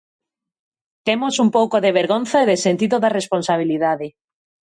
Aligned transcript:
Temos 1.07 1.35
un 1.43 1.49
pouco 1.57 1.77
de 1.83 1.91
vergonza 1.99 2.37
e 2.41 2.49
de 2.51 2.57
sentido 2.65 2.95
da 3.03 3.13
responsabilidade. 3.19 4.07